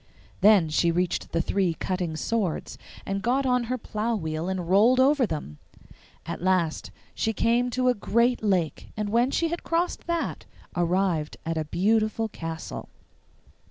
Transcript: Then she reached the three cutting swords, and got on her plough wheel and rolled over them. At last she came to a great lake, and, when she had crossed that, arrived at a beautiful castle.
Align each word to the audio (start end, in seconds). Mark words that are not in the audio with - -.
Then 0.39 0.69
she 0.69 0.89
reached 0.89 1.31
the 1.31 1.43
three 1.43 1.75
cutting 1.75 2.15
swords, 2.17 2.79
and 3.05 3.21
got 3.21 3.45
on 3.45 3.65
her 3.65 3.77
plough 3.77 4.15
wheel 4.15 4.49
and 4.49 4.67
rolled 4.67 4.99
over 4.99 5.27
them. 5.27 5.59
At 6.25 6.41
last 6.41 6.89
she 7.13 7.33
came 7.33 7.69
to 7.69 7.87
a 7.87 7.93
great 7.93 8.41
lake, 8.41 8.87
and, 8.97 9.09
when 9.09 9.29
she 9.29 9.49
had 9.49 9.61
crossed 9.61 10.07
that, 10.07 10.47
arrived 10.75 11.37
at 11.45 11.55
a 11.55 11.65
beautiful 11.65 12.29
castle. 12.29 12.89